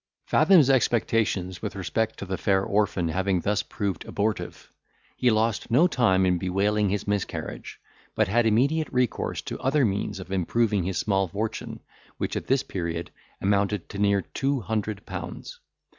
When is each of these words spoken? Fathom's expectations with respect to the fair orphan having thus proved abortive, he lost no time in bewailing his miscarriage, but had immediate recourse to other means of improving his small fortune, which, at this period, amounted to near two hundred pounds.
Fathom's 0.25 0.67
expectations 0.71 1.61
with 1.61 1.75
respect 1.75 2.17
to 2.17 2.25
the 2.25 2.35
fair 2.35 2.63
orphan 2.63 3.09
having 3.09 3.41
thus 3.41 3.61
proved 3.61 4.03
abortive, 4.05 4.71
he 5.15 5.29
lost 5.29 5.69
no 5.69 5.85
time 5.85 6.25
in 6.25 6.39
bewailing 6.39 6.89
his 6.89 7.07
miscarriage, 7.07 7.79
but 8.15 8.27
had 8.27 8.47
immediate 8.47 8.89
recourse 8.91 9.43
to 9.43 9.59
other 9.59 9.85
means 9.85 10.19
of 10.19 10.31
improving 10.31 10.85
his 10.85 10.97
small 10.97 11.27
fortune, 11.27 11.81
which, 12.17 12.35
at 12.35 12.47
this 12.47 12.63
period, 12.63 13.11
amounted 13.41 13.87
to 13.89 13.99
near 13.99 14.23
two 14.23 14.61
hundred 14.61 15.05
pounds. 15.05 15.59